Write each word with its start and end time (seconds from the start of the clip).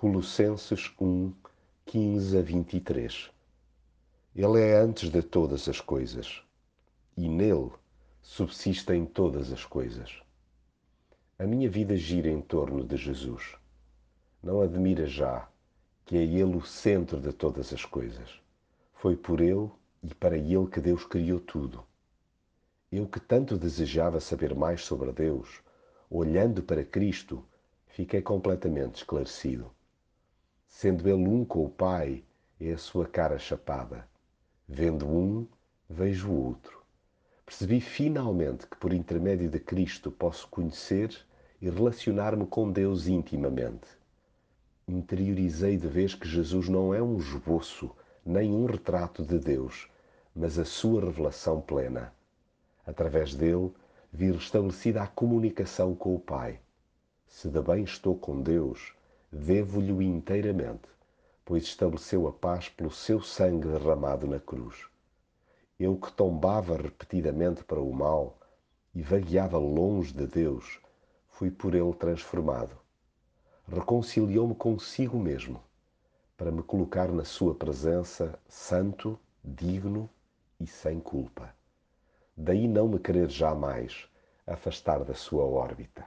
Colossenses 0.00 0.92
1, 1.00 1.32
15 1.84 2.38
a 2.38 2.40
23. 2.40 3.32
Ele 4.32 4.60
é 4.60 4.76
antes 4.76 5.10
de 5.10 5.20
todas 5.22 5.68
as 5.68 5.80
coisas 5.80 6.40
e 7.16 7.28
nele 7.28 7.72
subsistem 8.22 9.04
todas 9.04 9.52
as 9.52 9.64
coisas. 9.64 10.22
A 11.36 11.44
minha 11.44 11.68
vida 11.68 11.96
gira 11.96 12.28
em 12.30 12.40
torno 12.40 12.86
de 12.86 12.96
Jesus. 12.96 13.56
Não 14.40 14.60
admira 14.60 15.04
já 15.04 15.48
que 16.04 16.16
é 16.16 16.22
Ele 16.22 16.56
o 16.56 16.64
centro 16.64 17.18
de 17.18 17.32
todas 17.32 17.72
as 17.72 17.84
coisas. 17.84 18.40
Foi 18.94 19.16
por 19.16 19.40
Ele 19.40 19.68
e 20.00 20.14
para 20.14 20.38
Ele 20.38 20.68
que 20.68 20.80
Deus 20.80 21.04
criou 21.04 21.40
tudo. 21.40 21.82
Eu 22.92 23.08
que 23.08 23.18
tanto 23.18 23.58
desejava 23.58 24.20
saber 24.20 24.54
mais 24.54 24.84
sobre 24.84 25.10
Deus, 25.10 25.60
olhando 26.08 26.62
para 26.62 26.84
Cristo, 26.84 27.44
fiquei 27.88 28.22
completamente 28.22 28.98
esclarecido. 28.98 29.76
Sendo 30.68 31.08
Ele 31.08 31.26
um 31.26 31.44
com 31.44 31.64
o 31.64 31.68
Pai, 31.68 32.22
é 32.60 32.72
a 32.72 32.78
sua 32.78 33.06
cara 33.06 33.38
chapada. 33.38 34.06
Vendo 34.68 35.08
um, 35.08 35.46
vejo 35.88 36.30
o 36.30 36.44
outro. 36.44 36.82
Percebi 37.44 37.80
finalmente 37.80 38.66
que 38.66 38.76
por 38.76 38.92
intermédio 38.92 39.48
de 39.48 39.58
Cristo 39.58 40.10
posso 40.10 40.46
conhecer 40.48 41.16
e 41.60 41.68
relacionar-me 41.68 42.46
com 42.46 42.70
Deus 42.70 43.08
intimamente. 43.08 43.88
Interiorizei 44.86 45.76
de 45.76 45.88
vez 45.88 46.14
que 46.14 46.28
Jesus 46.28 46.68
não 46.68 46.92
é 46.94 47.02
um 47.02 47.16
esboço 47.16 47.90
nem 48.24 48.52
um 48.52 48.66
retrato 48.66 49.24
de 49.24 49.38
Deus, 49.38 49.88
mas 50.36 50.58
a 50.58 50.64
sua 50.64 51.00
revelação 51.00 51.60
plena. 51.60 52.12
Através 52.86 53.34
dele, 53.34 53.72
vi 54.12 54.30
restabelecida 54.30 55.02
a 55.02 55.06
comunicação 55.06 55.94
com 55.94 56.14
o 56.14 56.20
Pai. 56.20 56.60
Se 57.26 57.48
de 57.48 57.60
bem 57.60 57.84
estou 57.84 58.14
com 58.14 58.40
Deus, 58.40 58.94
devo-lhe 59.30 60.04
inteiramente, 60.04 60.88
pois 61.44 61.64
estabeleceu 61.64 62.26
a 62.26 62.32
paz 62.32 62.68
pelo 62.68 62.90
seu 62.90 63.20
sangue 63.20 63.68
derramado 63.68 64.26
na 64.26 64.38
cruz. 64.38 64.86
Eu 65.78 65.96
que 65.96 66.12
tombava 66.12 66.76
repetidamente 66.76 67.62
para 67.64 67.80
o 67.80 67.92
mal 67.92 68.38
e 68.94 69.02
vagueava 69.02 69.58
longe 69.58 70.12
de 70.12 70.26
Deus, 70.26 70.80
fui 71.30 71.50
por 71.50 71.74
ele 71.74 71.92
transformado. 71.94 72.76
Reconciliou-me 73.66 74.54
consigo 74.54 75.18
mesmo, 75.18 75.62
para 76.36 76.50
me 76.50 76.62
colocar 76.62 77.08
na 77.08 77.24
sua 77.24 77.54
presença 77.54 78.38
santo, 78.48 79.18
digno 79.44 80.08
e 80.58 80.66
sem 80.66 80.98
culpa. 80.98 81.54
Daí 82.36 82.66
não 82.66 82.88
me 82.88 82.98
querer 82.98 83.28
jamais 83.28 84.08
afastar 84.46 85.04
da 85.04 85.14
sua 85.14 85.44
órbita. 85.44 86.06